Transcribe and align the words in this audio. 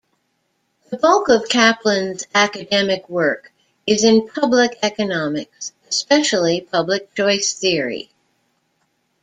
The 0.89 0.97
bulk 0.97 1.29
of 1.29 1.47
Caplan's 1.47 2.25
academic 2.33 3.07
work 3.07 3.51
is 3.85 4.03
in 4.03 4.27
public 4.27 4.79
economics, 4.81 5.73
especially 5.87 6.61
public 6.61 7.13
choice 7.13 7.53
theory. 7.53 8.09